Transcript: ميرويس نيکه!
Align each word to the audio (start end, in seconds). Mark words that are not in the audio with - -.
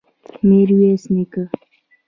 ميرويس 0.47 1.03
نيکه! 1.13 1.43